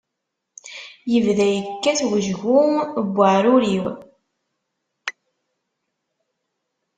Yebda 1.11 1.47
yekkat 1.55 1.99
wejgu 2.09 2.57
n 2.75 2.77
uɛrur-iw. 3.21 3.85